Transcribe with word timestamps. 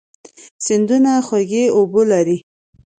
سیندونه 0.65 1.11
خوږې 1.27 1.63
اوبه 1.75 2.01
لري. 2.11 2.37